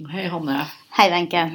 [0.00, 0.66] Hei, Hanne.
[0.96, 1.50] Hei, Wenche.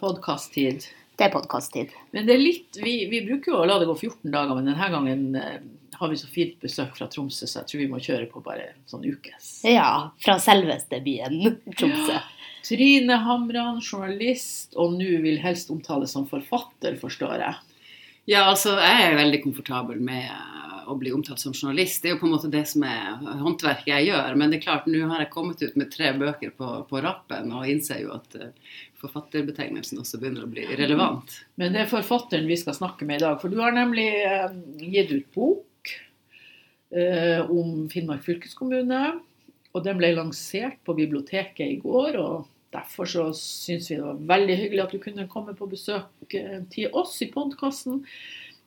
[0.00, 0.82] Podkast-tid.
[1.14, 1.92] Det er podkast-tid.
[2.10, 4.66] Men det er litt, vi, vi bruker jo å la det gå 14 dager, men
[4.66, 5.60] denne gangen eh,
[5.94, 8.72] har vi så fint besøk fra Tromsø, så jeg tror vi må kjøre på bare
[8.90, 9.52] sånn ukes.
[9.70, 12.18] Ja, fra selveste byen Tromsø.
[12.66, 17.54] Trine Hamran, journalist, og nå vil helst omtales som forfatter, forstår jeg.
[18.34, 20.26] Ja, altså jeg er veldig komfortabel med
[20.86, 22.00] å bli omtalt som journalist.
[22.02, 24.38] Det er jo på en måte det som er håndverket jeg gjør.
[24.38, 27.52] Men det er klart, nå har jeg kommet ut med tre bøker på, på rappen
[27.56, 28.48] og innser jo at uh,
[29.02, 31.38] forfatterbetegnelsen også begynner å bli relevant.
[31.60, 33.38] Men det er forfatteren vi skal snakke med i dag.
[33.42, 34.50] For du har nemlig uh,
[34.82, 35.94] gitt ut bok
[36.96, 39.04] uh, om Finnmark fylkeskommune.
[39.76, 42.16] Og den ble lansert på biblioteket i går.
[42.22, 46.34] og Derfor så syns vi det var veldig hyggelig at du kunne komme på besøk
[46.72, 48.02] til oss i podkasten.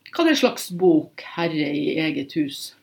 [0.09, 2.73] Hva er det slags bok 'Herre i eget hus'?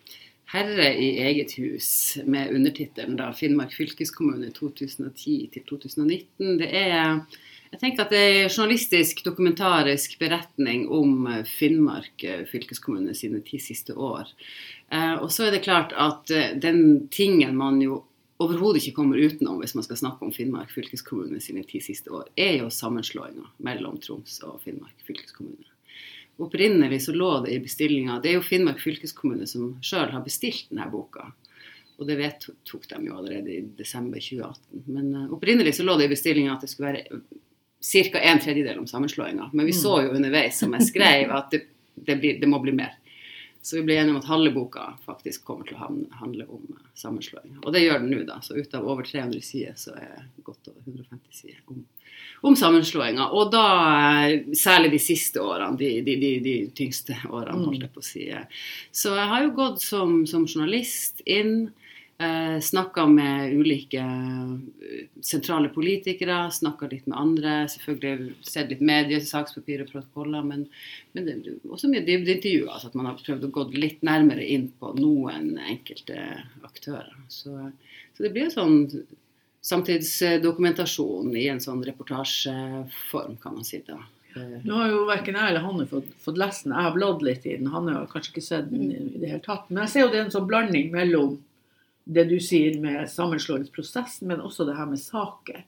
[0.52, 6.58] 'Herre i eget hus' med undertittelen 'Finnmark fylkeskommune 2010 2019'.
[6.58, 7.26] Det er
[7.72, 13.92] jeg tenker at det er en journalistisk, dokumentarisk beretning om Finnmark fylkeskommune sine ti siste
[13.92, 14.30] år.
[15.20, 16.30] Og så er det klart at
[16.62, 18.04] den tingen man jo
[18.38, 22.30] overhodet ikke kommer utenom hvis man skal snakke om Finnmark fylkeskommune sine ti siste år,
[22.36, 25.75] er jo sammenslåinga mellom Troms og Finnmark fylkeskommune.
[26.36, 30.68] Opprinnelig så lå det i bestillinga Det er jo Finnmark fylkeskommune som sjøl har bestilt
[30.68, 31.30] denne boka.
[31.96, 34.84] Og det vedtok de jo allerede i desember 2018.
[34.92, 37.22] Men uh, opprinnelig så lå det i bestillinga at det skulle være
[37.80, 38.20] ca.
[38.20, 39.50] en tredjedel om sammenslåinga.
[39.52, 41.62] Men vi så jo underveis, som jeg skrev, at det,
[41.94, 42.92] det, blir, det må bli mer.
[43.66, 45.88] Så vi ble enige om at halve boka faktisk kommer til å
[46.20, 47.56] handle om sammenslåing.
[47.64, 48.38] Og det gjør den nå, da.
[48.44, 51.82] Så ut av over 300 sider så er godt over 150 sider om
[52.40, 53.30] om sammenslåinga.
[53.32, 53.66] Og da
[54.56, 58.26] særlig de siste årene, de, de, de, de tyngste årene, holdt jeg på å si.
[58.94, 61.70] Så jeg har jo gått som, som journalist inn.
[62.18, 64.04] Eh, snakka med ulike
[65.20, 67.56] sentrale politikere, snakka litt med andre.
[67.68, 70.62] Selvfølgelig sett litt medier, sakspapir og protokoller, men,
[71.12, 71.36] men det,
[71.68, 72.70] også mye dybdeintervjuer.
[72.72, 76.22] Altså at man har prøvd å gå litt nærmere inn på noen enkelte
[76.64, 77.12] aktører.
[77.28, 77.52] Så,
[78.16, 78.78] så det blir jo sånn
[79.66, 83.82] samtidsdokumentasjon i en sånn reportasjeform, kan man si.
[83.84, 83.98] da.
[84.36, 86.72] Nå har jo verken jeg eller Hanne fått, fått lest den.
[86.76, 87.68] Jeg har bladd litt i den.
[87.72, 89.68] Hanne har kanskje ikke sett den i det hele tatt.
[89.68, 91.36] Men jeg ser jo det er en sånn blanding mellom
[92.06, 95.64] det du sier med sammenslåingsprosessen, men også det her med saker.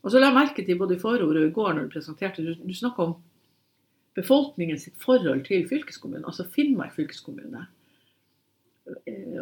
[0.00, 2.44] Og så la jeg merke til både i forordet og i går når du presenterte,
[2.44, 3.18] du, du snakka om
[4.16, 7.66] befolkningens forhold til fylkeskommunen, altså Finnmark fylkeskommune.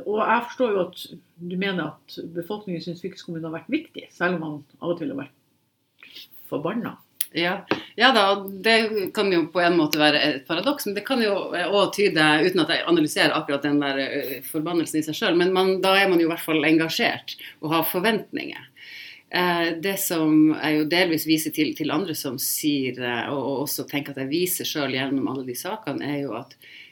[0.04, 1.04] Og jeg forstår jo at
[1.38, 5.14] du mener at befolkningen syns fylkeskommunen har vært viktig, selv om man av og til
[5.14, 6.96] har vært forbanna.
[7.32, 7.66] Ja.
[7.94, 11.34] ja, da, det kan jo på en måte være et paradoks, men det kan jo
[11.52, 15.74] òg tyde, uten at jeg analyserer akkurat den der forbannelsen i seg sjøl, men man,
[15.84, 18.64] da er man jo i hvert fall engasjert og har forventninger.
[19.28, 22.96] Eh, det som jeg jo delvis viser til, til andre som sier,
[23.28, 26.87] og også tenker at jeg viser sjøl gjennom alle de sakene, er jo at eh,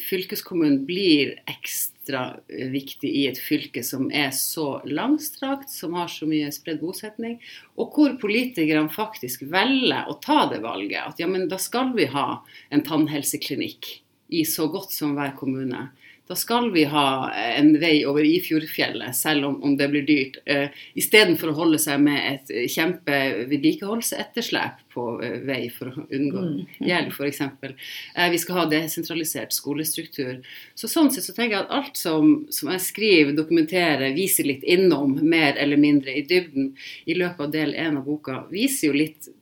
[0.00, 6.48] fylkeskommunen blir ekstra viktig i et fylke som er så langstrakt, som har så mye
[6.54, 7.36] spredd bosetning,
[7.76, 11.12] og hvor politikerne faktisk velger å ta det valget.
[11.12, 12.40] At ja, men da skal vi ha
[12.72, 13.90] en tannhelseklinikk
[14.28, 15.88] i så godt som hver kommune.
[16.28, 20.34] Da skal vi ha en vei over Ifjordfjellet, selv om, om det blir dyrt.
[20.44, 20.68] Uh,
[21.00, 26.44] Istedenfor å holde seg med et kjempe vedlikeholdsetterslep på uh, vei for å unngå
[26.84, 27.40] gjeld, f.eks.
[27.64, 30.44] Uh, vi skal ha desentralisert skolestruktur.
[30.76, 34.68] Så Sånn sett så tenker jeg at alt som, som jeg skriver, dokumenterer, viser litt
[34.68, 36.74] innom, mer eller mindre i dybden,
[37.08, 39.32] i løpet av del én av boka, viser jo litt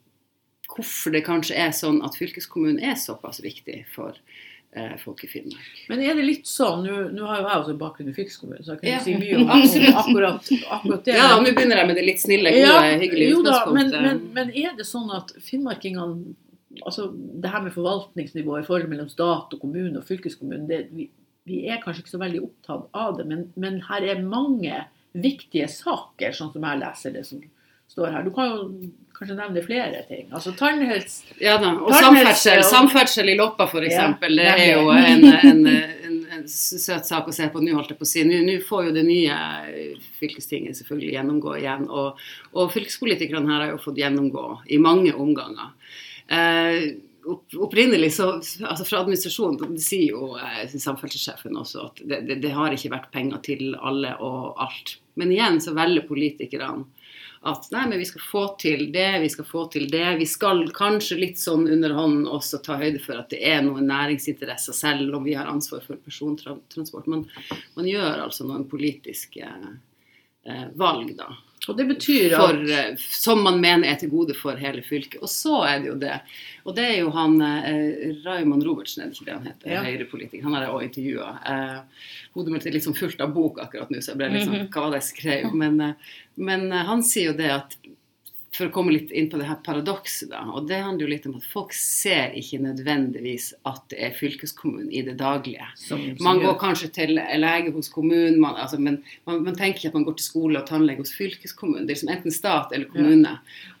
[0.71, 4.15] hvorfor det kanskje er sånn at fylkeskommunen er såpass viktig for
[5.01, 5.77] folk i Finnmark.
[5.89, 6.83] Men er det litt sånn,
[7.15, 8.99] nå har jo jeg også bakgrunn i fylkeskommunen, så jeg kan Ja.
[8.99, 11.15] si mye om, akkurat, akkurat det.
[11.17, 14.01] Ja, nå begynner jeg med det litt snille, gode, Ja, hyggelige utgangspunktet.
[14.01, 16.35] men, men, men er det sånn at finnmarkingene
[16.85, 17.07] altså
[17.41, 21.07] Det her med forvaltningsnivået, i forholdet mellom stat og kommune og fylkeskommune, det, vi,
[21.49, 24.83] vi er kanskje ikke så veldig opptatt av det, men, men her er mange
[25.17, 27.41] viktige saker, sånn som jeg leser det som
[27.89, 28.27] står her.
[28.27, 30.27] Du kan jo kanskje nevne flere ting.
[30.31, 33.95] Altså tannhelse Ja da, og samferdsel, samferdsel i Loppa f.eks.
[33.95, 37.93] Ja, det er jo en, en, en, en søt sak å se på nå, holdt
[37.93, 38.25] jeg på å si.
[38.27, 39.39] Nå nå får jo det nye
[40.19, 41.89] fylkestinget selvfølgelig gjennomgå igjen.
[41.89, 42.21] Og,
[42.53, 45.75] og fylkespolitikerne her har jo fått gjennomgå i mange omganger.
[46.27, 46.95] Eh,
[47.27, 52.53] Opprinnelig så, altså Fra administrasjonen det sier jo eh, samferdselssjefen også at det, det, det
[52.55, 54.93] har ikke vært penger til alle og alt.
[55.19, 56.85] Men igjen så velger politikerne
[57.41, 60.05] at nei, men vi skal få til det, vi skal få til det.
[60.19, 63.89] Vi skal kanskje litt sånn under hånden også ta høyde for at det er noen
[63.91, 67.09] næringsinteresser, selv om vi har ansvar for persontransport.
[67.11, 67.27] Man,
[67.77, 71.29] man gjør altså noen politiske eh, valg, da.
[71.71, 75.19] Og det betyr at For, eh, som man mener er til gode for hele fylket.
[75.21, 76.19] Og så er det jo det.
[76.67, 79.71] Og det er jo han eh, Raymond Robertsen, er det ikke det han heter?
[79.71, 79.83] Ja.
[79.85, 80.43] Høyrepolitiker.
[80.43, 81.29] Han har jeg også intervjua.
[81.53, 84.83] Eh, hodet mitt er liksom fullt av bok akkurat nå, så jeg ble liksom Hva
[84.85, 85.53] var det jeg skrev?
[85.55, 86.15] Men, eh,
[86.49, 87.77] men eh, han sier jo det at
[88.57, 90.41] for å komme litt inn på det her paradokset, da.
[90.51, 94.89] Og det handler jo litt om at folk ser ikke nødvendigvis at det er fylkeskommunen
[94.89, 95.67] i det daglige.
[95.77, 98.99] som, som Man går kanskje til lege hos kommunen, man, altså, men
[99.29, 101.85] man, man tenker ikke at man går til skole og tannlege hos fylkeskommunen.
[101.85, 103.37] Det er liksom enten stat eller kommune.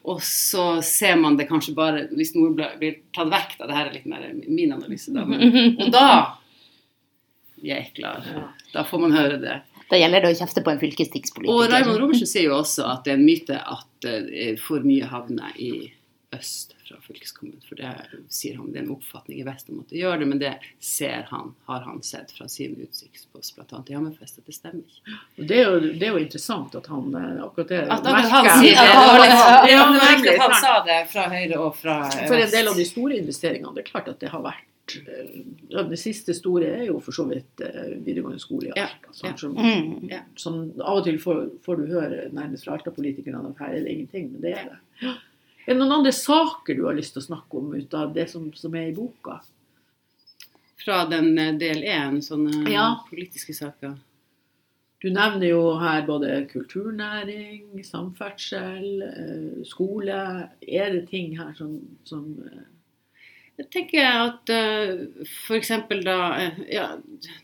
[0.07, 3.69] Og så ser man det kanskje bare hvis noe blir, tatt vekk, da.
[3.69, 5.25] Det her er litt mer min analyse, da.
[5.27, 6.07] Men, og da
[7.63, 8.47] jeg er Ja.
[8.73, 9.61] Da får man høre det.
[9.91, 11.71] Da gjelder det å kjefte på en Og fylkestingspolitiker.
[11.71, 15.55] Raymond Robertsen sier jo også at det er en myte at eh, for mye havner
[15.55, 15.71] i
[16.35, 17.61] øst fra fylkeskommunen.
[17.67, 17.91] For det
[18.33, 20.53] sier han, det er en oppfatning i vest om at det gjør det, men det
[20.83, 23.81] ser han, har han sett fra sin utsiktspost, bl.a.
[23.87, 25.17] i Hammerfest, at det stemmer ikke.
[25.37, 28.31] Og Det er, jo, det er jo interessant at han eh, akkurat det At, at
[28.35, 28.87] han sier det.
[28.91, 32.23] Det var egentlig at han sa det fra Høyre og fra Vest.
[32.27, 34.65] For en del av de store investeringene, det er klart at det har vært
[35.69, 39.13] ja, Det siste store er jo for så vidt eh, videregående skole i Ja, Alta.
[39.13, 39.37] sånn ja.
[39.37, 40.13] som, Mm.
[40.39, 43.93] Som av og til får, får du høre nærmest fra Alta-politikerne at her er det
[43.97, 45.13] ingenting, men det er det.
[45.67, 48.29] Er det noen andre saker du har lyst til å snakke om ut av det
[48.31, 49.41] som, som er i boka?
[50.83, 52.89] Fra den eh, del én, sånne Ja.
[53.09, 53.97] politiske saker.
[55.03, 60.49] Du nevner jo her både kulturnæring, samferdsel, eh, skole.
[60.67, 62.31] Er det ting her som, som
[63.57, 65.71] Jeg tenker at uh, f.eks.
[66.05, 66.85] da eh, ja,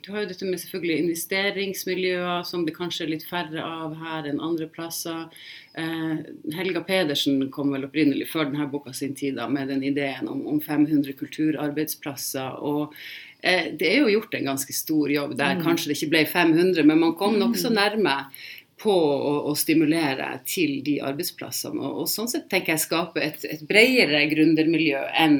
[0.06, 4.30] Du har jo dette med selvfølgelig investeringsmiljøer, som det kanskje er litt færre av her
[4.30, 5.26] enn andre plasser.
[5.74, 6.22] Eh,
[6.54, 10.46] Helga Pedersen kom vel opprinnelig før denne boka sin tid da, med den ideen om,
[10.54, 12.62] om 500 kulturarbeidsplasser.
[12.62, 12.94] og
[13.42, 15.58] eh, det er jo gjort en ganske stor jobb der.
[15.58, 15.66] Mm.
[15.66, 18.20] Kanskje det ikke ble 500, men man kom nokså nærme
[18.84, 21.82] på å, å stimulere til de arbeidsplassene.
[21.82, 25.40] Og, og sånn sett tenker jeg skape et, et bredere gründermiljø enn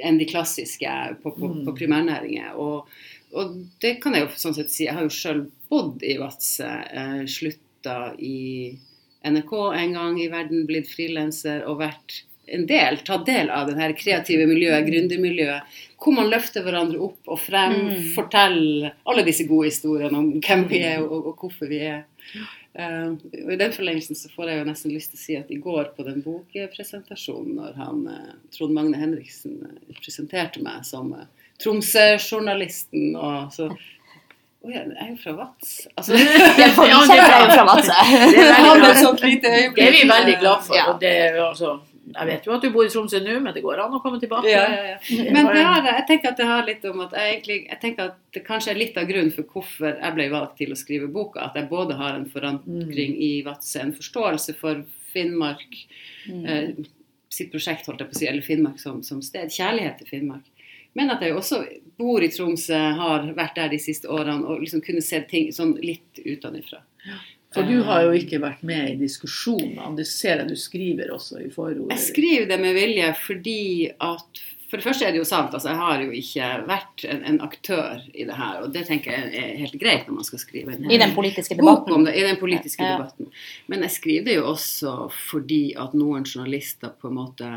[0.00, 0.92] enn de klassiske
[1.22, 1.64] på, på, Mm.
[1.66, 2.54] på primærnæringer.
[2.56, 2.88] Og,
[3.34, 4.84] og det kan jeg jo sånn sett si.
[4.86, 6.68] Jeg har jo sjøl bodd i Vadsø.
[6.92, 8.78] Eh, Slutta i
[9.24, 13.76] NRK en gang i verden, blitt frilanser og vært en del, ta del av det
[13.78, 15.62] her kreative miljøet, gründermiljøet,
[16.02, 18.08] hvor man løfter hverandre opp og frem, Mm.
[18.16, 22.02] forteller alle disse gode historiene om hvem vi er og, og hvorfor vi er.
[22.72, 23.12] Uh,
[23.44, 25.58] og I den forlengelsen så får jeg jo nesten lyst til å si at i
[25.60, 31.12] går på den bokpresentasjonen, når han, uh, Trond Magne Henriksen uh, presenterte meg som
[31.62, 33.68] Tromsø-journalisten og så
[34.62, 35.70] Å ja, jeg er jo fra Vats.
[35.98, 36.14] Altså,
[36.76, 37.94] for Ja, vi det er jo fra Vadsø.
[38.30, 38.90] Det er veldig han bra.
[38.92, 39.78] et sånt lite øyeblikk.
[39.80, 40.76] Det vi veldig glad for.
[40.78, 40.84] Ja.
[41.02, 41.10] Det,
[41.42, 41.72] altså,
[42.14, 44.20] jeg vet jo at du bor i Tromsø nå, men det går an å komme
[44.22, 44.50] tilbake.
[44.50, 45.26] Ja, ja, ja.
[45.34, 48.10] Men det har, jeg tenker at det har litt om at jeg, egentlig, jeg tenker
[48.10, 51.10] at det kanskje er litt av grunnen for hvorfor jeg ble valgt til å skrive
[51.12, 51.48] boka.
[51.48, 55.76] At jeg både har en forankring i Vadsø, en forståelse for Finnmark,
[56.28, 56.72] eh,
[57.32, 59.52] sitt prosjekt, holdt jeg på å si, eller Finnmark som, som sted.
[59.52, 60.48] Kjærlighet til Finnmark.
[60.98, 61.62] Men at jeg også
[61.96, 65.78] bor i Tromsø, har vært der de siste årene og liksom kunne se ting sånn
[65.80, 66.82] litt utenfra.
[67.54, 69.90] For du har jo ikke vært med i diskusjonene.
[69.98, 71.90] Det ser jeg du skriver også i forordet.
[71.96, 75.68] Jeg skriver det med vilje fordi at For det første er det jo sant, altså
[75.68, 78.62] jeg har jo ikke vært en, en aktør i det her.
[78.64, 81.58] Og det tenker jeg er helt greit når man skal skrive en I den politiske
[81.58, 81.92] bok debatten.
[81.98, 82.94] om det, i den politiske Ja.
[82.96, 83.28] debatten.
[83.68, 87.50] Men jeg skriver det jo også fordi at noen journalister på en måte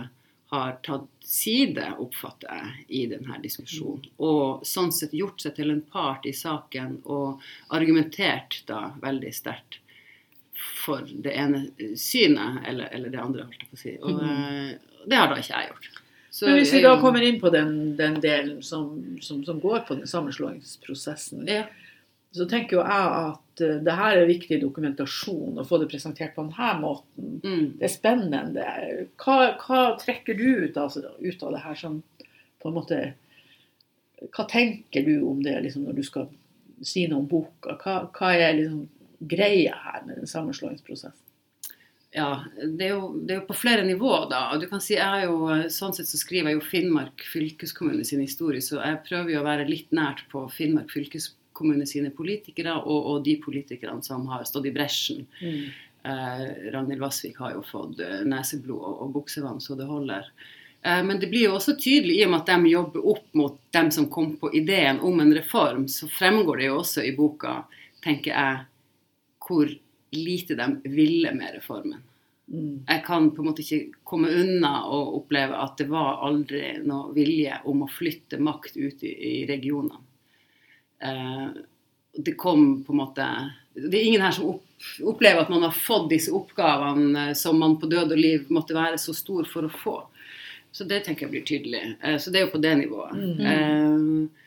[0.51, 4.03] har tatt side, oppfatter jeg, i denne diskusjonen.
[4.19, 7.39] Og sånn sett gjort seg til en part i saken og
[7.79, 9.79] argumentert da veldig sterkt
[10.55, 11.65] for det ene
[11.99, 13.95] synet eller, eller det andre, holdt jeg på å si.
[13.99, 15.05] Og mm.
[15.09, 15.89] det har da ikke jeg gjort.
[16.35, 19.85] Så Men hvis vi da kommer inn på den, den delen som, som, som går
[19.87, 21.61] på den sammenslåingsprosessen, ja.
[22.35, 26.35] så tenker jo jeg at eh, det her er viktig dokumentasjon, å få det presentert
[26.35, 27.37] på denne måten.
[27.39, 27.69] Mm.
[27.79, 28.65] Det er spennende.
[29.23, 30.91] Hva, hva trekker du ut av,
[31.23, 32.01] ut av det her som
[32.59, 32.99] på en måte
[34.33, 36.27] Hva tenker du om det liksom, når du skal
[36.83, 37.77] si noe om boka?
[37.79, 38.83] Hva, hva er liksom
[39.19, 41.21] greia her med den sammenslåingsprosessen?
[42.15, 44.45] Ja, det er, jo, det er jo på flere nivåer, da.
[44.55, 48.21] Og du kan si, jeg jo, Sånn sett så skriver jeg jo Finnmark fylkeskommune sin
[48.23, 53.09] historie, så jeg prøver jo å være litt nært på Finnmark fylkeskommune sine politikere, og,
[53.11, 55.25] og de politikerne som har stått i bresjen.
[56.05, 60.29] Eh, Ragnhild Vassvik har jo fått eh, neseblod og, og buksevann så det holder.
[60.85, 63.59] Eh, men det blir jo også tydelig, i og med at de jobber opp mot
[63.75, 67.57] dem som kom på ideen om en reform, så fremgår det jo også i boka,
[68.05, 68.63] tenker jeg,
[69.47, 69.69] hvor
[70.15, 72.01] lite de ville med reformen.
[72.47, 72.83] Mm.
[72.87, 77.13] Jeg kan på en måte ikke komme unna å oppleve at det var aldri noe
[77.15, 79.97] vilje om å flytte makt ut i, i regionene.
[80.99, 81.47] Eh,
[82.15, 83.25] det kom på en måte
[83.75, 84.63] Det er ingen her som opp,
[85.03, 88.77] opplever at man har fått disse oppgavene eh, som man på død og liv måtte
[88.77, 89.95] være så stor for å få.
[90.71, 91.83] Så det tenker jeg blir tydelig.
[92.01, 93.17] Eh, Så det er jo på det nivået.
[93.19, 93.45] Mm.
[93.51, 94.44] Eh,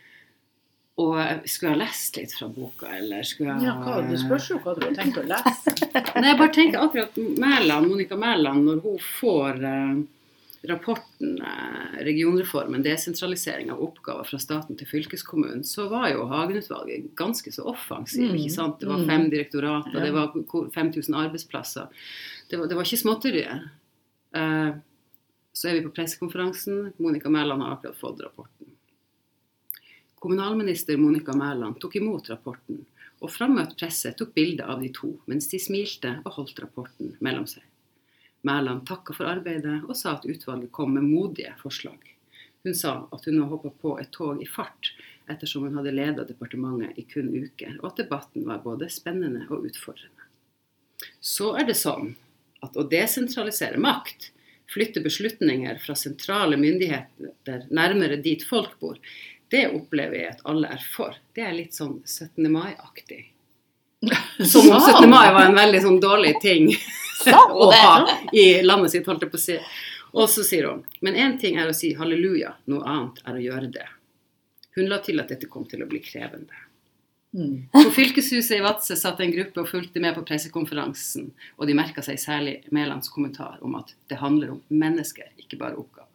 [0.99, 1.15] og
[1.47, 4.57] skulle jeg ha lest litt fra boka, eller skulle jeg Ja, hva, det spørs jo
[4.65, 5.75] hva du har tenkt å lese.
[6.19, 10.01] Nei, jeg bare tenker akkurat Mæland, Monica Mæland, når hun får eh,
[10.73, 17.53] rapporten eh, regionreformen, desentralisering av oppgaver fra staten til fylkeskommunen, så var jo Hagen-utvalget ganske
[17.55, 18.27] så offensiv.
[18.33, 18.41] Mm.
[18.41, 18.81] ikke sant?
[18.83, 19.07] Det var Mm.
[19.13, 20.05] fem direktorater, Ja.
[20.05, 21.87] det var ko- 5000 arbeidsplasser.
[22.51, 23.69] Det var, det var ikke småtterier.
[24.35, 24.73] Eh,
[25.55, 26.93] så er vi på pressekonferansen.
[26.99, 28.75] Monica Mæland har akkurat fått rapporten.
[30.19, 32.81] Kommunalminister Monica Mæland tok imot rapporten,
[33.23, 37.47] og frammøtt presse tok bilde av de to mens de smilte og holdt rapporten mellom
[37.47, 37.63] seg.
[38.47, 41.99] Mæland takka for arbeidet og sa at utvalget kom med modige forslag.
[42.67, 44.93] Hun sa at hun nå hoppa på et tog i fart
[45.31, 49.69] ettersom hun hadde leda departementet i kun uker, og at debatten var både spennende og
[49.71, 50.27] utfordrende.
[51.21, 52.15] Så er det sånn
[52.65, 54.33] at å desentralisere makt,
[54.69, 58.99] flytte beslutninger fra sentrale myndigheter nærmere dit folk bor,
[59.51, 61.17] det opplever jeg at alle er for.
[61.35, 62.49] Det er litt sånn 17.
[62.53, 63.23] mai-aktig.
[64.53, 65.09] Som om 17.
[65.11, 66.69] mai var en veldig sånn dårlig ting
[67.33, 67.93] å ha
[68.33, 69.59] i landet sitt, holdt jeg på å si.
[70.15, 73.45] Og så sier hun Men én ting er å si halleluja, noe annet er å
[73.45, 73.89] gjøre det.
[74.79, 76.65] Hun la til at dette kom til å bli krevende.
[77.37, 77.69] Mm.
[77.73, 82.05] På fylkeshuset i Vadsø satt en gruppe og fulgte med på pressekonferansen, og de merka
[82.05, 86.08] seg særlig Mælands kommentar om at det handler om mennesker, ikke bare oppgaver.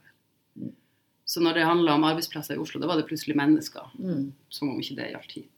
[1.33, 4.31] Så når det handla om arbeidsplasser i Oslo, da var det plutselig mennesker, Mm.
[4.53, 5.49] som om ikke det gjaldt hit.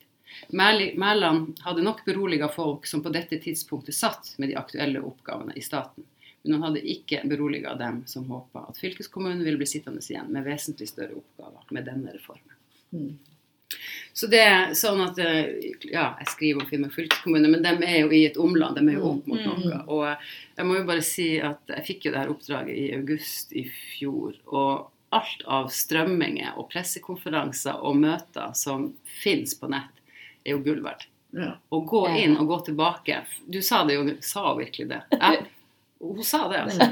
[0.53, 5.61] Mæland hadde nok beroliga folk som på dette tidspunktet satt med de aktuelle oppgavene i
[5.63, 6.03] staten,
[6.43, 10.45] men han hadde ikke beroliga dem som håpa at fylkeskommunen ville bli sittende igjen med
[10.45, 12.55] vesentlig større oppgaver med denne reformen.
[12.93, 13.17] Mm.
[14.15, 15.47] Så det er sånn at eh,
[15.91, 18.77] Ja, jeg skriver om Finnmark fylkeskommune, men de er jo i et omland.
[18.77, 19.63] De er jo opp mot Mm.
[19.65, 19.79] noe.
[19.89, 20.17] Og
[20.57, 23.65] jeg må jo bare si at jeg fikk jo det her oppdraget i august i
[23.67, 24.35] fjor.
[24.47, 28.89] Og alt av strømminger og pressekonferanser og møter som
[29.21, 29.91] fins på nett,
[30.45, 31.07] er jo gull verdt.
[31.35, 31.55] Ja.
[31.69, 33.17] Å gå inn og gå tilbake
[33.51, 35.01] Du sa det jo, du sa virkelig det.
[35.11, 35.33] Ja,
[35.99, 36.87] hun sa det, altså.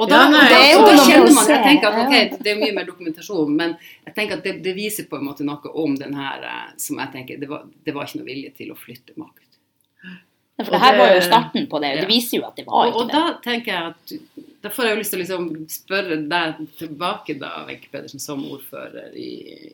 [0.00, 2.42] Og da, Ja, nei, da, det er jo da kjenner man Jeg tenker at ok,
[2.42, 5.46] det er mye mer dokumentasjon, men jeg tenker at det, det viser på en måte
[5.46, 8.54] noe om den her eh, som jeg tenker Det var, det var ikke noe vilje
[8.58, 9.48] til å flytte makt.
[10.62, 11.92] For det her var jo starten på det.
[12.02, 13.00] Det viser jo at det var ikke det.
[13.00, 16.18] og og da tenker jeg at Da får jeg jo lyst til å liksom spørre
[16.30, 19.32] deg tilbake, da, Wenche Pedersen, som ordfører i,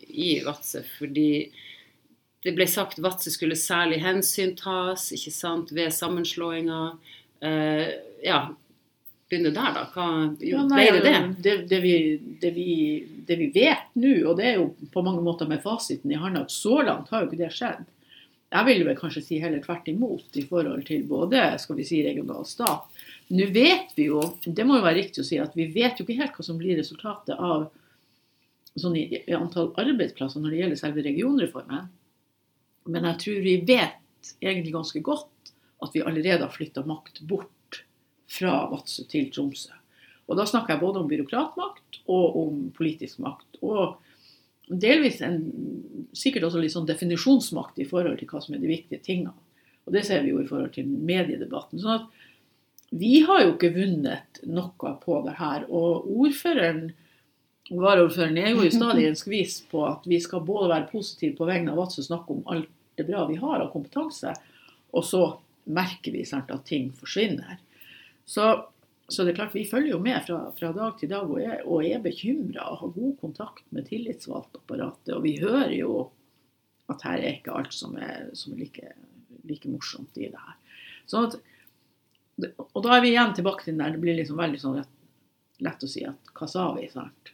[0.08, 1.50] i Vadsø, fordi
[2.46, 6.80] det ble sagt Vadsø skulle særlig hensyn tas ikke sant, ved sammenslåinga.
[7.44, 7.90] Uh,
[8.24, 8.40] ja,
[9.28, 9.84] begynne der, da.
[9.92, 10.06] Hva
[10.40, 11.20] Ja, ble det det?
[11.44, 11.94] Det, det, vi,
[12.40, 12.72] det, vi,
[13.28, 16.46] det vi vet nå, og det er jo på mange måter med fasiten i hånda,
[16.46, 17.84] at så langt har jo ikke det skjedd.
[18.48, 22.00] Jeg vil vel kanskje si heller tvert imot i forhold til både skal vi si,
[22.04, 22.86] regional stat.
[23.28, 26.06] Nå vet vi jo, det må jo være riktig å si, at vi vet jo
[26.06, 27.66] ikke helt hva som blir resultatet av
[28.78, 31.90] sånn i, i antall arbeidsplasser når det gjelder selve regionreformen.
[32.88, 35.52] Men jeg tror vi vet egentlig ganske godt
[35.84, 37.82] at vi allerede har flytta makt bort
[38.32, 39.74] fra Vadsø til Tromsø.
[40.28, 43.60] Og da snakker jeg både om byråkratmakt og om politisk makt.
[43.64, 43.96] Og
[44.68, 45.42] delvis en,
[46.16, 49.34] sikkert også litt sånn definisjonsmakt i forhold til hva som er de viktige tingene.
[49.88, 51.80] Og det ser vi jo i forhold til mediedebatten.
[51.80, 52.24] sånn at
[52.90, 55.66] vi har jo ikke vunnet noe på det her.
[55.68, 56.88] Og ordføreren
[57.68, 61.48] varaordføreren er jo i stadig en skvis på at vi skal både være positive på
[61.48, 64.32] vegne av Vadsø snakke om alt det bra vi har av kompetanse,
[64.96, 65.22] og så
[65.68, 67.58] merker vi sant, at ting forsvinner.
[68.26, 68.48] Så,
[69.08, 71.62] så det er klart vi følger jo med fra, fra dag til dag og er,
[71.64, 75.14] og er bekymra og har god kontakt med tillitsvalgtapparatet.
[75.16, 75.92] Og vi hører jo
[76.92, 78.92] at her er ikke alt som er, som er like,
[79.48, 80.82] like morsomt i det her.
[81.08, 81.38] Sånn at,
[82.66, 84.92] og da er vi igjen tilbake til den der det blir liksom veldig sånn lett,
[85.64, 86.84] lett å si at hva sa vi?
[86.92, 87.32] sant?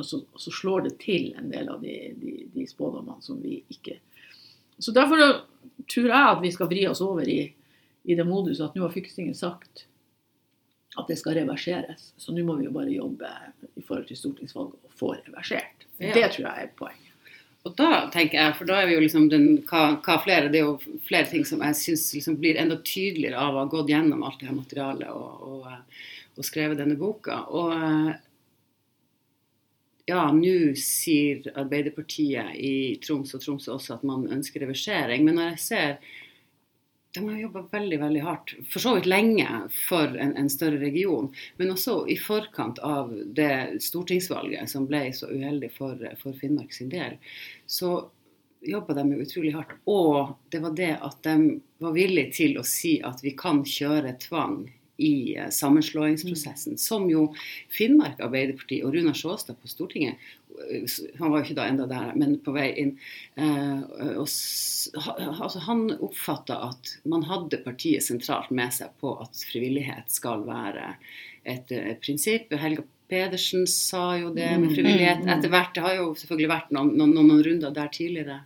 [0.00, 3.42] Og så, og så slår det til en del av de, de, de spådommene som
[3.42, 3.98] vi ikke
[4.80, 5.20] Så derfor
[5.84, 7.42] tror jeg at vi skal vri oss over i,
[8.08, 9.84] i det moduset at nå har fylkestinget sagt
[10.98, 12.10] at det skal reverseres.
[12.18, 13.30] Så nå må vi jo bare jobbe
[13.76, 15.86] i forhold til stortingsvalget og få reversert.
[16.00, 16.14] Ja.
[16.16, 17.06] Det tror jeg er poenget.
[17.68, 20.62] Og da tenker jeg, for da er vi jo liksom den, hva, hva flere, det
[20.62, 23.92] er jo flere ting som jeg syns liksom blir enda tydeligere av å ha gått
[23.92, 26.08] gjennom alt det her materialet og, og, eh,
[26.40, 27.42] og skrevet denne boka.
[27.52, 28.14] Og eh,
[30.08, 35.28] ja, nå sier Arbeiderpartiet i Troms og Tromsø også at man ønsker reversering.
[35.28, 36.16] Men når jeg ser
[37.12, 39.48] de har jobba veldig veldig hardt, for så vidt lenge,
[39.88, 41.32] for en, en, større region.
[41.58, 46.92] Men også i forkant av det stortingsvalget som ble så uheldig for, for Finnmark sin
[46.92, 47.18] del.
[47.66, 47.96] Så
[48.60, 49.74] jobba de utrolig hardt.
[49.90, 54.14] Og det var det at de var villige til å si at vi kan kjøre
[54.22, 54.62] tvang
[55.00, 57.30] i eh, sammenslåingsprosessen, som jo
[57.72, 60.20] Finnmark Arbeiderparti og Runar Sjåstad på Stortinget
[60.68, 60.86] eh,
[61.18, 62.94] Han var jo ikke da enda der, men på vei inn.
[63.40, 70.12] eh, og altså han oppfatta at man hadde partiet sentralt med seg på at frivillighet
[70.12, 70.94] skal være
[71.48, 72.52] et et prinsipp.
[72.60, 75.32] Helga Pedersen sa jo det med Mm, frivillighet mm, mm.
[75.34, 75.74] etter hvert.
[75.74, 78.36] Det har jo selvfølgelig vært noen, noen, noen runder der tidligere.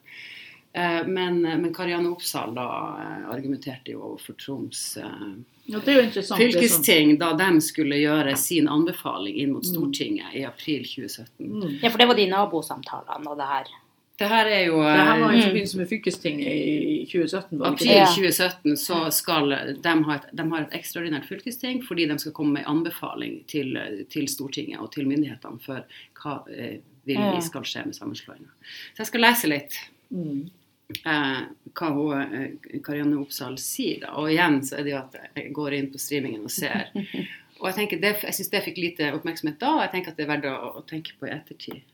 [0.74, 2.64] Eh, Men, men Karianne Oppsal da
[2.98, 5.28] eh, argumenterte jo overfor Troms eh,
[5.70, 9.70] Ja, er fylkesting da de skulle gjøre sin anbefaling inn mot Mm.
[9.70, 11.46] Stortinget i april 2017.
[11.46, 11.78] Mm.
[11.82, 13.70] Ja, for det var de nabosamtalene og det her.
[14.18, 15.46] Det her er jo Det her var i eh, Mm.
[15.48, 17.58] forbindelse med fylkestinget i 2017.
[17.58, 18.02] Var det april ikke det?
[18.02, 18.06] Ja.
[18.06, 19.48] 2017 så skal
[19.86, 23.78] de ha et, de har et ekstraordinært fylkesting fordi de skal komme med anbefaling til,
[24.10, 25.86] til Stortinget og til myndighetene for
[26.22, 26.76] hva eh,
[27.06, 28.50] vil vi skal skje med sammenslåinga.
[28.94, 29.80] Så jeg skal lese litt.
[30.10, 30.50] Mm.
[30.92, 31.40] Eh,
[31.74, 34.04] hva hun, eh, Karianne Oppsal sier.
[34.04, 34.14] Da.
[34.20, 36.90] Og igjen så er det jo at jeg går inn på streamingen og ser.
[37.62, 40.18] Og jeg tenker det, jeg syns det fikk lite oppmerksomhet da, og jeg tenker at
[40.18, 41.84] det er verdt å, å tenke på i ettertid.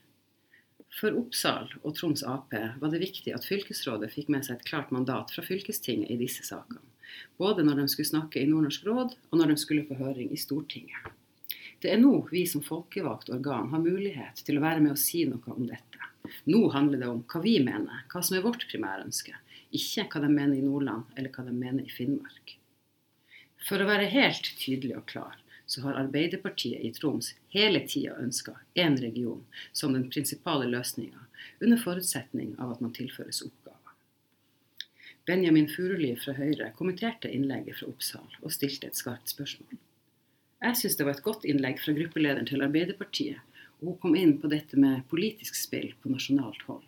[0.97, 4.91] For Oppsal og Troms Ap var det viktig at fylkesrådet fikk med seg et klart
[4.91, 6.81] mandat fra fylkestinget i disse sakene.
[7.39, 10.39] Både når de skulle snakke i Nordnorsk råd, og når de skulle på høring i
[10.41, 11.13] Stortinget.
[11.81, 15.23] Det er nå vi som folkevalgt organ har mulighet til å være med og si
[15.29, 15.90] noe om dette.
[16.45, 19.35] Nå handler det om hva vi mener, hva som er vårt primærønske,
[19.71, 22.57] ikke hva de mener i Nordland eller hva de mener i Finnmark.
[23.67, 25.37] For å være helt tydelig og klar,
[25.71, 31.27] så har Arbeiderpartiet i Troms hele tida ønska én region som den prinsipale løsninga,
[31.61, 33.77] under forutsetning av at man tilføres oppgaver.
[35.29, 39.77] Benjamin Furuli fra Høyre kommenterte innlegget fra Oppsal og stilte et skarpt spørsmål.
[40.61, 43.39] Jeg syns det var et godt innlegg fra gruppelederen til Arbeiderpartiet,
[43.81, 46.85] hun kom inn på dette med politisk spill på nasjonalt hold.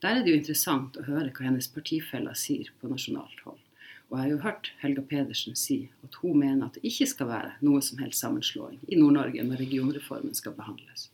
[0.00, 3.60] Der er det jo interessant å høre hva hennes partifeller sier på nasjonalt hold.
[4.08, 7.28] Og jeg har jo hørt Helga Pedersen si at hun mener at det ikke skal
[7.30, 11.08] være noe som helst sammenslåing i Nord-Norge når regionreformen skal behandles.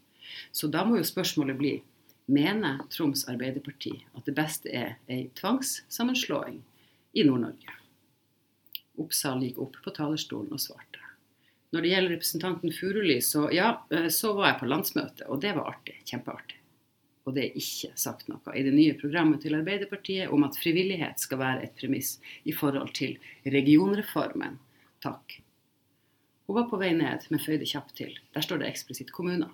[0.52, 1.74] Så da må jo spørsmålet bli
[2.30, 6.60] mener Troms Arbeiderparti at det beste er ei tvangssammenslåing
[7.18, 7.78] i Nord-Norge?
[9.00, 10.99] Oppsal gikk opp på talerstolen og svarte.
[11.70, 15.52] Når det gjelder representanten Furuli, så ja, eh, så var jeg på landsmøte, og det
[15.54, 16.00] var artig.
[16.08, 16.56] Kjempeartig.
[17.28, 21.20] Og det er ikke sagt noe i det nye programmet til Arbeiderpartiet om at frivillighet
[21.22, 22.16] skal være et premiss
[22.48, 24.56] i forhold til regionreformen.
[25.04, 25.36] Takk.
[26.48, 28.16] Hun var på vei ned, men føyde kjapt til.
[28.34, 29.52] Der står det eksplisitt kommuner.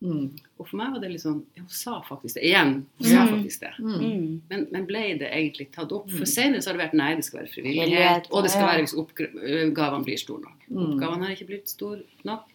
[0.00, 0.28] Mm.
[0.58, 2.44] Og for meg var det litt sånn ja, Hun sa faktisk det.
[2.46, 3.32] Igjen, hun sa Mm.
[3.34, 3.72] faktisk det.
[3.80, 3.94] Mm.
[3.98, 4.42] Mm.
[4.50, 6.06] Men, men ble det egentlig tatt opp?
[6.06, 6.18] Mm.
[6.18, 8.28] For senere så har det vært nei, det skal være frivillighet.
[8.30, 10.62] Og det skal være hvis oppgavene blir store nok.
[10.70, 10.84] Mm.
[10.92, 12.46] Oppgavene har ikke blitt store nok.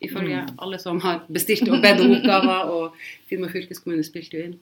[0.00, 0.54] Ifølge Mm.
[0.62, 2.94] alle som har bestilt og bedt om oppgaver, og
[3.28, 4.58] Finnmark fylkeskommune spilte jo inn.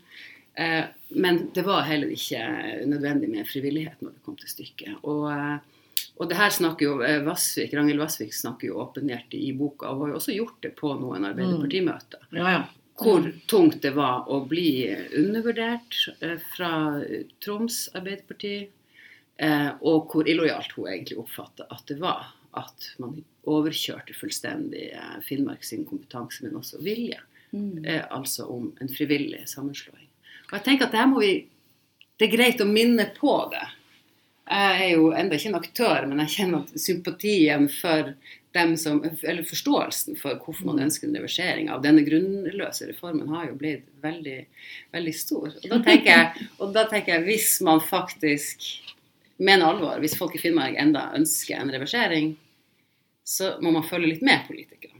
[0.56, 4.96] Eh, men det var heller ikke nødvendig med frivillighet når det kom til stykket.
[5.04, 5.58] Og, eh,
[6.18, 10.02] og det her snakker jo eh, Vassvik, Ragnhild Vassvik snakker jo åpenhjert i boka, og
[10.02, 12.64] har jo også gjort det på noen Arbeiderpartimøter Ja, ja.
[12.98, 14.88] hvor tungt det var å bli
[15.20, 16.72] undervurdert eh, fra
[17.44, 18.56] Troms Arbeiderparti,
[19.38, 24.88] eh, og hvor illojalt hun egentlig oppfatta at det var at man overkjørte fullstendig
[25.22, 27.20] Finnmark sin kompetanse, men også vilje.
[27.52, 27.84] Mm.
[28.10, 30.08] Altså om en frivillig sammenslåing.
[30.48, 31.32] Og jeg tenker at det her må vi
[32.18, 33.62] Det er greit å minne på det.
[34.48, 38.12] Jeg er jo enda ikke en aktør, men jeg kjenner at sympatien for
[38.56, 43.50] dem som, eller forståelsen for hvorfor man ønsker en reversering av denne grunnløse reformen, har
[43.50, 44.38] jo blitt veldig,
[44.96, 45.50] veldig stor.
[45.52, 48.64] Og da jeg, og da tenker jeg hvis man faktisk
[49.38, 52.32] mener alvor, hvis folk i Finnmark enda ønsker en reversering,
[53.28, 54.96] så må man følge litt med politikerne.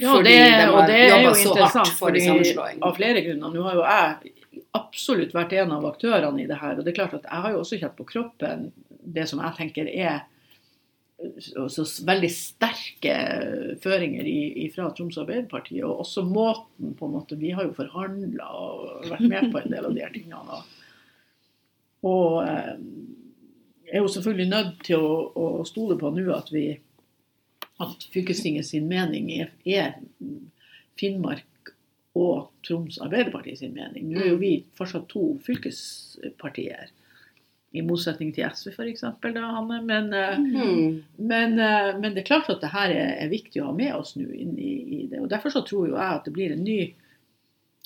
[0.00, 3.52] Ja, det, de og det er jo interessant for fordi, av flere grunner.
[3.52, 4.32] Nå har jo jeg
[4.76, 6.78] absolutt vært en av aktørene i det her.
[6.78, 8.70] Og det er klart at jeg har jo også kjent på kroppen
[9.02, 10.22] det som jeg tenker er
[11.38, 13.14] så, så veldig sterke
[13.82, 15.80] føringer i, fra Troms Arbeiderparti.
[15.86, 19.74] Og også måten på en måte Vi har jo forhandla og vært med på en
[19.74, 20.58] del av de her tingene.
[20.58, 20.78] Og,
[22.10, 22.72] og eh,
[23.92, 26.66] er jo selvfølgelig nødt til å, å stole på nå at vi
[27.82, 29.96] at fylkestinget sin mening er, er
[31.00, 31.46] Finnmark
[32.18, 34.10] og Troms Arbeiderparti sin mening.
[34.10, 36.90] Nå er jo vi fortsatt to fylkespartier,
[37.72, 39.04] i motsetning til SV f.eks.
[39.24, 39.78] Hanne.
[39.88, 40.48] Men, mm.
[40.52, 40.96] Hmm.
[41.16, 43.94] men, eh, men det er klart at det her er, er viktig å ha med
[43.96, 45.22] oss nå inn i, i det.
[45.22, 46.82] Og Derfor så tror jo jeg at det blir en ny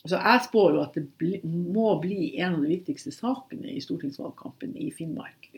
[0.06, 3.80] altså Jeg spår jo at det bli, må bli en av de viktigste sakene i
[3.82, 5.48] stortingsvalgkampen i Finnmark.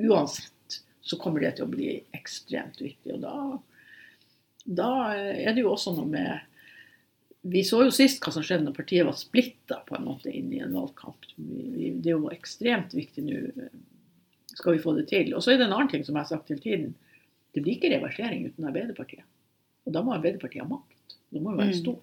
[0.00, 3.16] Uansett så kommer det til å bli ekstremt viktig.
[3.16, 3.34] Og da,
[4.64, 6.47] da er det jo også noe med
[7.42, 10.52] vi så jo sist hva som skjedde når partiet var splitta på en måte inn
[10.52, 11.28] i en valgkamp.
[11.38, 13.38] Det er jo ekstremt viktig nå.
[13.62, 13.68] eh,
[14.58, 15.34] Skal vi få det til?
[15.36, 16.94] Og så er det en annen ting som jeg har sagt hele tiden.
[17.54, 19.22] Det blir ikke reversering uten Arbeiderpartiet.
[19.86, 21.14] Og da må Arbeiderpartiet ha makt.
[21.30, 21.78] Da må jo være Mm.
[21.82, 22.00] stor.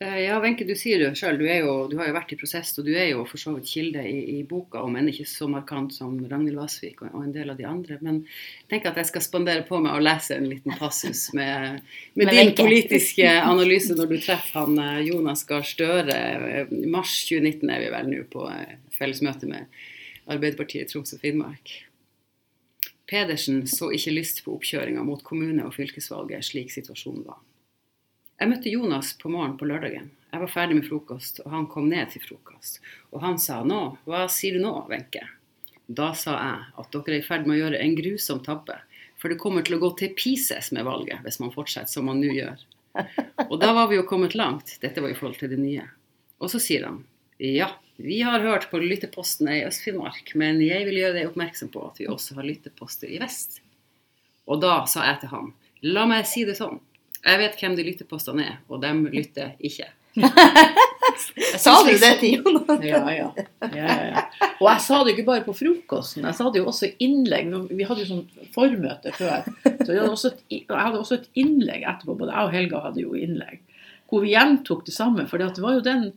[0.00, 1.38] Eh, Ja, Wenche, du sier det sjøl.
[1.40, 4.02] Du, du har jo vært i prosess, og du er jo for så vidt kilde
[4.04, 7.52] i, i boka, om enn ikke så markant som Ragnhild Vassvik og, og en del
[7.54, 7.96] av de andre.
[8.04, 8.18] Men
[8.68, 11.80] tenker at jeg skal spandere på meg å lese en liten passus med,
[12.18, 12.60] med din Venke.
[12.66, 16.20] politiske analyse når du treffer han eh, Jonas Gahr Støre.
[16.36, 19.82] Eh, I mars 2019 er vi vel nå på fellesmøte felles møte med
[20.32, 21.72] Arbeiderpartiet i Troms og Finnmark.
[23.06, 27.36] Pedersen så ikke lyst på oppkjøringa mot kommune- og fylkesvalget slik situasjonen var.
[28.36, 30.10] Jeg møtte Jonas på morgenen på lørdagen.
[30.28, 32.82] Jeg var ferdig med frokost, og han kom ned til frokost.
[33.14, 35.22] Og han sa nå, hva sier du nå, Wenche?
[35.86, 38.76] Da sa jeg at dere er i ferd med å gjøre en grusom tabbe,
[39.16, 42.20] for det kommer til å gå til pieces med valget hvis man fortsetter som man
[42.20, 42.60] nå gjør.
[43.46, 45.86] Og da var vi jo kommet langt, dette var i forhold til det nye.
[46.36, 47.00] Og så sier han,
[47.40, 51.88] ja, vi har hørt på lyttepostene i Øst-Finnmark, men jeg vil gjøre deg oppmerksom på
[51.88, 53.62] at vi også har lytteposter i vest.
[54.44, 55.54] Og da sa jeg til han,
[55.88, 56.82] la meg si det sånn,
[57.24, 59.88] jeg vet hvem de lyttepostene er, og dem lytter ikke.
[61.60, 62.82] Sa du det til Jonas?
[62.86, 63.28] Ja, ja.
[63.72, 64.22] ja, ja.
[64.60, 66.94] Og jeg sa det jo ikke bare på frokosten, jeg sa det jo også i
[67.06, 67.50] innlegg.
[67.72, 69.44] Vi hadde jo sånn formøte før.
[69.64, 72.16] Så jeg hadde et, jeg hadde også et innlegg etterpå.
[72.20, 73.60] Både jeg og Helga hadde jo innlegg.
[74.10, 75.26] Hvor vi gjentok det samme.
[75.30, 76.10] For det var jo den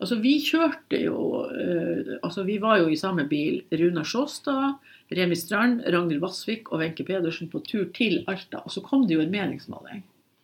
[0.00, 3.58] Altså, vi kjørte jo eh, Altså, vi var jo i samme bil.
[3.68, 4.78] Runa Sjåstad,
[5.12, 8.62] Remi Strand, Ragnhild Vassvik og Wenche Pedersen på tur til Alta.
[8.64, 10.00] Og så kom det jo en meningsmåling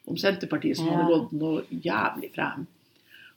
[0.07, 2.67] om Senterpartiet som hadde gått noe jævlig frem.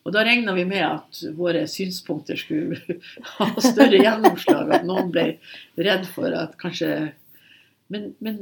[0.08, 2.99] Og da regna vi med at våre synspunkter skulle
[3.38, 5.25] ha større gjennomslag, at noen ble
[5.77, 7.13] redd for at kanskje
[7.89, 8.36] Men, men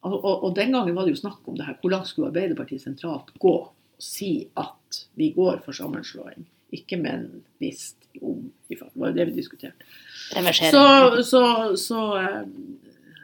[0.00, 1.76] og, og, den gangen var det jo snakk om det her.
[1.80, 6.46] Hvor langt skulle Arbeiderpartiet sentralt gå og si at vi går for sammenslåing?
[6.72, 7.26] Ikke men
[7.60, 8.46] hvis, om.
[8.72, 8.88] i fall.
[8.94, 9.88] Det var jo det vi diskuterte.
[10.32, 10.86] Det Så,
[11.28, 11.42] så,
[11.76, 12.40] så, eh,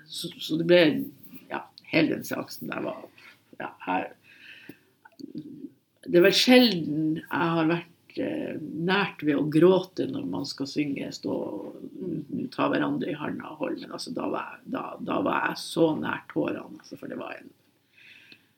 [0.04, 0.82] så, så det ble
[1.48, 3.00] Ja, hele den saksen der var
[3.60, 5.44] ja, jeg,
[6.06, 10.68] Det er vel sjelden jeg har vært eh, nært ved å gråte når man skal
[10.70, 14.84] synge, stå og ta hverandre i handa og holde, men altså, da, var jeg, da,
[15.06, 17.52] da var jeg så nært tårene, altså, for det var en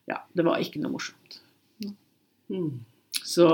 [0.09, 1.37] Ja, det var ikke noe morsomt.
[2.51, 2.81] Mm.
[3.23, 3.47] Så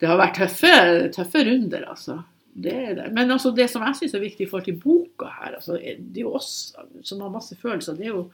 [0.00, 0.74] det har vært tøffe,
[1.14, 2.18] tøffe runder, altså.
[2.50, 3.06] Det det.
[3.14, 6.20] Men altså, det som jeg syns er viktig i forhold til boka her, altså, det
[6.20, 6.72] er jo oss
[7.06, 7.96] som har masse følelser.
[7.98, 8.24] Det er jo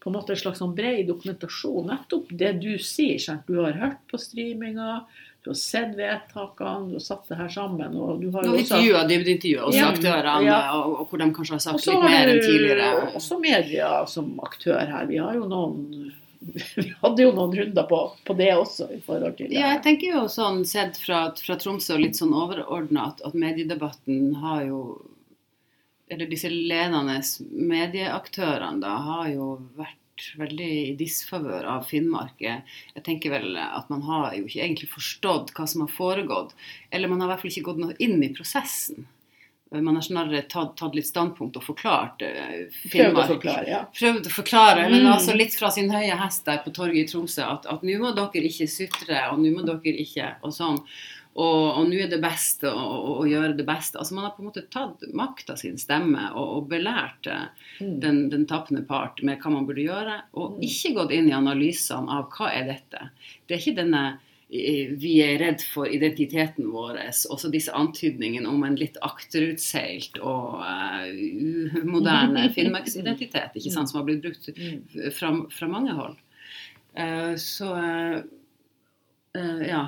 [0.00, 1.90] på en måte en slags sånn bred dokumentasjon.
[1.92, 3.18] Nettopp det du sier.
[3.20, 3.44] Sant?
[3.48, 5.02] Du har hørt på streaminga,
[5.44, 7.94] du har sett vedtakene, du har satt det her sammen.
[7.96, 10.58] Og du har Og jo også intervjua, dybdeintervjua også Ja, aktørene, ja.
[10.78, 12.88] og, og hvor de kanskje har sagt litt mer enn tidligere.
[12.88, 13.12] tidligere.
[13.20, 15.06] også media som aktør her.
[15.08, 15.84] Vi har jo noen
[16.80, 19.58] Vi hadde jo noen runder på, på det også i forhold til det.
[19.60, 23.36] Ja, jeg tenker jo sånn sett fra, fra Tromsø og litt sånn overordna at, at
[23.36, 24.78] mediedebatten har jo
[26.10, 27.20] Eller disse ledende
[27.70, 29.96] medieaktørene da har jo vært
[30.36, 32.42] veldig i disfavør av Finnmark.
[32.42, 36.52] Jeg tenker vel at man har jo ikke egentlig forstått hva som har foregått.
[36.90, 39.06] Eller man har i hvert fall ikke gått noe inn i prosessen.
[39.70, 42.90] Man har snarere tatt, tatt litt standpunkt og forklart Finnmark.
[42.90, 43.84] Prøvd å forklare, ja.
[43.94, 45.12] prøvd å forklare, men Mm.
[45.12, 48.10] altså litt fra sin høye hest der på torget i Tromsø, at, at nå må
[48.16, 50.82] dere ikke sutre, og nå må dere ikke og sånn.
[51.38, 53.98] Og, og nå er det best å, å, å gjøre det beste.
[54.00, 57.46] Altså Man har på en måte tatt makta sin stemme og, og belært eh,
[57.80, 57.94] Mm.
[58.02, 60.64] den, den tappende part med hva man burde gjøre, og Mm.
[60.66, 63.06] ikke gått inn i analysene av hva er dette.
[63.46, 64.02] Det er ikke denne
[64.50, 66.96] vi er redd for identiteten vår,
[67.30, 71.06] også disse antydningene om en litt akterutseilt og uh,
[71.78, 75.12] umoderne finnmarksidentitet, ikke sant, som har blitt brukt Mm.
[75.14, 76.16] fra, fra mange hold.
[76.98, 78.18] Uh, så eh,
[79.38, 79.82] eh, ja,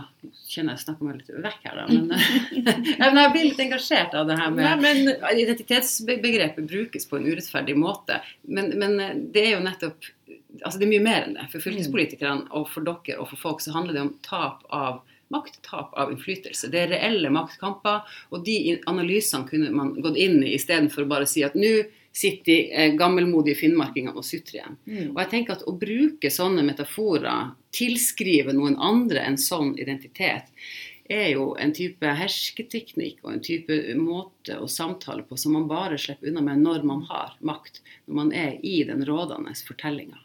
[0.48, 1.87] kjenner jeg snakker meg litt vekk her, da.
[1.88, 2.11] Men,
[3.00, 7.18] ja, men jeg blir litt engasjert av det her med Nei, men Identitetsbegrepet brukes på
[7.18, 10.12] en urettferdig måte, men, men eh, det er jo nettopp
[10.61, 11.46] altså Det er mye mer enn det.
[11.48, 15.00] For fylkespolitikerne og for dere og for folk så handler det om tap av
[15.33, 16.68] makt, tap av innflytelse.
[16.68, 21.28] Det er reelle maktkamper, og de analysene kunne man gått inn i istedenfor å bare
[21.31, 21.72] si at nå
[22.12, 24.79] sitter de eh, gammelmodige finnmarkingene og sutrer igjen.
[24.85, 25.11] Mm.
[25.14, 30.51] Og jeg tenker at å bruke sånne metaforer, tilskrive noen andre en sånn identitet,
[31.12, 35.98] er jo en type hersketeknikk og en type måte å samtale på som man bare
[36.01, 40.20] slipper unna med når man har makt, når man er i den rådende fortellinga.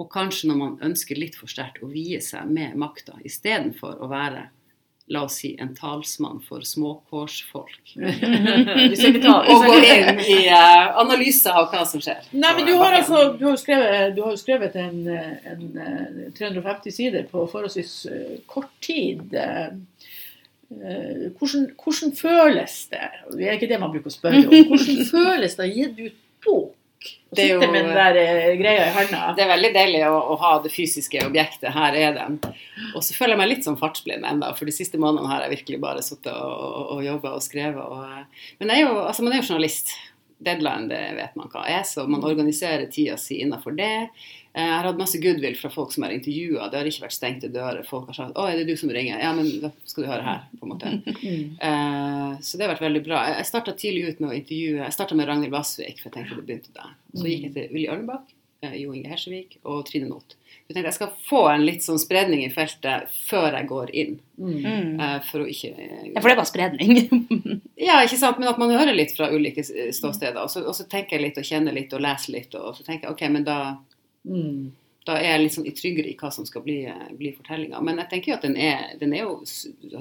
[0.00, 4.08] Og kanskje når man ønsker litt for sterkt å vie seg med makta, istedenfor å
[4.08, 4.46] være
[5.10, 7.94] la oss si, en talsmann for småkårsfolk.
[7.98, 12.28] Og gå inn i uh, analyse av hva som skjer.
[12.30, 16.32] Nei, men du har altså du har jo skrevet, du har skrevet en, en, eh,
[16.38, 19.34] 350 sider på forholdsvis eh, kort tid.
[19.34, 19.68] Eh,
[20.78, 23.08] eh, Hvordan, hvordan føles det?
[23.34, 24.54] Det er ikke det man bruker å spørre om.
[24.70, 26.76] Hvordan føles det å gi ut bok?
[27.30, 29.34] Det er jo- med den der eh, greia i handa.
[29.36, 31.70] Det er veldig deilig å, å ha det fysiske objektet.
[31.72, 32.38] Her er den.
[32.94, 35.54] Og så føler jeg meg litt som fartsblind ennå, for de siste månedene har jeg
[35.58, 37.82] virkelig bare sittet og, og, og jobba og skrevet.
[37.84, 39.94] Og, eh, men er jo, altså man er jo journalist.
[40.40, 44.08] Deadline, det vet man hva er, så man organiserer tida si innenfor det.
[44.52, 46.70] Eh, Jeg har hatt masse goodwill fra folk som har intervjua.
[46.70, 47.84] Det har ikke vært stengte dører.
[47.86, 50.22] Folk har sagt 'Å, er det du som ringer?' Ja, men da skal du høre
[50.26, 50.90] her, på en måte.
[51.20, 51.54] Mm.
[51.62, 53.22] Uh, så det har vært veldig bra.
[53.36, 56.36] Jeg starta tidlig ut med å intervjue Jeg starta med Ragnhild Vassvik, for jeg tenkte
[56.36, 56.90] det begynte der.
[57.14, 58.32] Så gikk jeg til Willy Ørnebakk,
[58.62, 60.34] eh, Jo Inge Hersevik og Trine Not.
[60.68, 64.20] Jeg tenkte jeg skal få en litt sånn spredning i feltet før jeg går inn.
[64.38, 65.00] Mm.
[65.00, 65.70] Eh, For å ikke
[66.14, 67.60] Ja, for det var spredning.
[67.80, 70.36] Ja, ikke sant, men at man hører litt fra ulike ståsteder.
[70.42, 72.84] Og så, og så tenker jeg litt og kjenner litt og leser litt, og så
[72.84, 73.76] tenker jeg ok, men da
[74.28, 74.72] Mm.
[75.08, 76.76] da er jeg litt sånn tryggere i hva som skal bli,
[77.16, 77.80] bli fortellinga.
[77.82, 79.38] Men jeg tenker jo at den, er, den, er jo,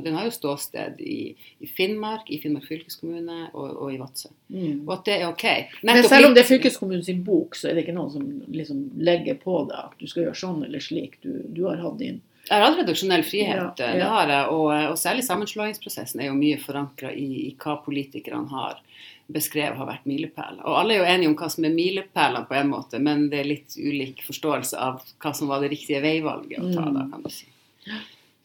[0.04, 1.32] den har jo ståsted i,
[1.64, 4.32] i Finnmark, i Finnmark fylkeskommune og, og i Vadsø.
[4.52, 4.84] Mm.
[4.84, 5.46] Og at det er ok.
[5.88, 9.40] Men selv om det er fylkeskommunens bok, så er det ikke noen som liksom legger
[9.40, 11.22] på deg at du skal gjøre sånn eller slik.
[11.24, 14.52] Du, du har hatt din Jeg har hatt redaksjonell frihet, Ja, det har jeg.
[14.52, 18.84] Og, og særlig sammenslåingsprosessen er jo mye forankra i, i hva politikerne har
[19.30, 20.62] beskrevet har vært milepæler.
[20.66, 23.40] Og alle er jo enige om hva som er milepælene på en måte, men det
[23.44, 26.94] er litt ulik forståelse av hva som var det riktige veivalget å ta, Mm.
[26.98, 27.46] da, kan du si.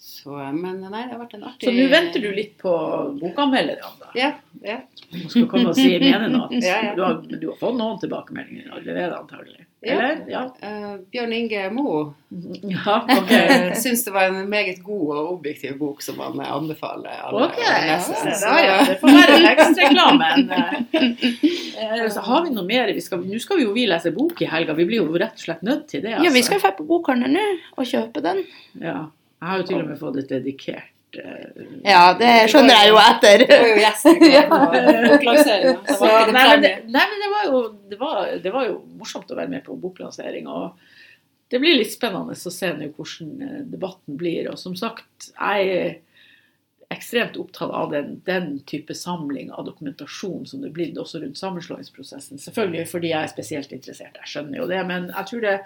[0.04, 2.70] Så, men nei, det har vært en artig Så nå venter du litt på
[3.22, 4.10] bokanmelderne, da.
[4.18, 4.26] Ja.
[4.60, 4.74] ja.
[5.08, 6.50] Du skal komme og si mene noe.
[6.60, 6.90] Ja, ja.
[6.92, 9.64] Du, har, du har fått noen tilbakemeldinger allerede, antagelig.
[9.80, 10.20] Eller?
[10.28, 10.42] Ja.
[10.60, 12.02] Uh, Bjørn Inge Moe
[12.74, 13.32] ja ok.
[13.32, 17.58] uh, syns det var en meget god og objektiv bok som han anbefaler alle Ok,
[17.60, 18.20] å ja, lese.
[18.20, 20.46] ja, Så- ja, det får være leksereklamen.
[20.52, 22.92] uh, så har vi noe mer?
[22.92, 24.76] Vi skal, nå skal vi jo vi lese bok i helga.
[24.76, 26.18] Vi blir jo rett og slett nødt til det.
[26.18, 26.28] Altså.
[26.28, 26.52] Ja, vi altså.
[26.52, 27.46] skal dra på bokhandelen nå
[27.80, 28.44] og kjøpe den.
[28.84, 28.98] Ja.
[29.44, 33.00] Jeg har jo til og med fått et dedikert eh, Ja, det skjønner jeg jo
[33.02, 33.42] etter.
[33.44, 34.60] Det var jo gjest i går på
[35.10, 37.98] boklanseringen, så Så, var ikke det nei, men det, nei, men det var jo det
[38.00, 40.48] var, det var jo morsomt å være med på boklansering.
[40.48, 44.48] Og det blir litt spennende å se nå hvordan eh, debatten blir.
[44.54, 45.94] Og som sagt, jeg er
[46.94, 51.36] ekstremt opptatt av den, den type samling av dokumentasjon som det er blitt også rundt
[51.36, 52.40] sammenslåingsprosessen.
[52.40, 54.80] Selvfølgelig fordi jeg er spesielt interessert, jeg skjønner jo det.
[54.88, 55.58] Men jeg tror det,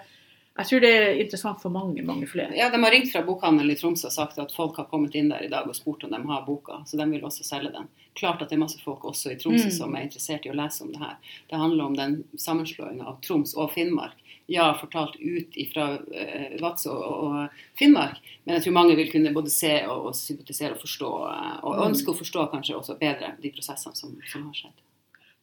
[0.59, 2.51] jeg tror det er interessant for mange, mange flere.
[2.57, 5.29] Ja, De har ringt fra bokhandelen i Tromsø og sagt at folk har kommet inn
[5.31, 7.87] der i dag og spurt om de har boka, så de vil også selge den.
[8.19, 9.77] Klart at det er masse folk også i Tromsø Mm.
[9.77, 11.15] som er interessert i å lese om det her.
[11.49, 14.17] Det handler om den sammenslåinga av Troms og Finnmark.
[14.49, 19.31] Ja, fortalt ut fra uh, Vadsø og, og Finnmark, men jeg tror mange vil kunne
[19.33, 21.83] både se og, og sympatisere og forstå, eh, og Mm.
[21.91, 24.81] ønske å forstå kanskje også bedre de prosessene som, som har skjedd.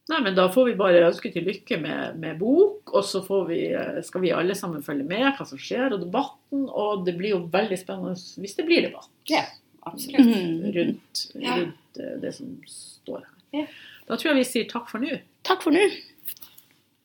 [0.07, 3.47] Nei, men Da får vi bare ønske til lykke med, med bok, og så får
[3.49, 6.67] vi, eh, skal vi alle sammen følge med hva som skjer, og debatten.
[6.67, 9.43] Og det blir jo veldig spennende hvis det blir debatt Ja,
[9.87, 10.31] absolutt.
[10.31, 10.69] Mm.
[10.77, 12.13] rundt, rundt ja.
[12.23, 13.33] det som står her.
[13.61, 13.65] Ja.
[14.07, 15.19] Da tror jeg vi sier takk for nå.
[15.47, 15.83] Takk for nå.